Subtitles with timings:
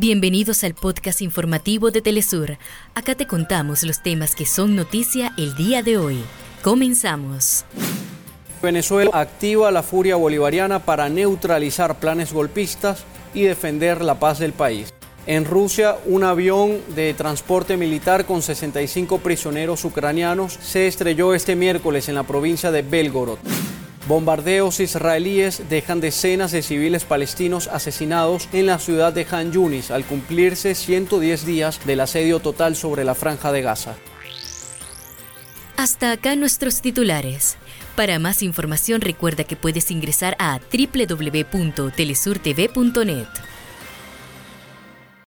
[0.00, 2.56] Bienvenidos al podcast informativo de Telesur.
[2.94, 6.24] Acá te contamos los temas que son noticia el día de hoy.
[6.62, 7.66] Comenzamos.
[8.62, 14.90] Venezuela activa la furia bolivariana para neutralizar planes golpistas y defender la paz del país.
[15.26, 22.08] En Rusia, un avión de transporte militar con 65 prisioneros ucranianos se estrelló este miércoles
[22.08, 23.36] en la provincia de Belgorod.
[24.10, 30.04] Bombardeos israelíes dejan decenas de civiles palestinos asesinados en la ciudad de Han Yunis al
[30.04, 33.94] cumplirse 110 días del asedio total sobre la franja de Gaza.
[35.76, 37.56] Hasta acá nuestros titulares.
[37.94, 43.28] Para más información recuerda que puedes ingresar a www.telesurtv.net.